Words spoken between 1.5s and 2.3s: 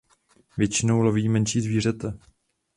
zvířata.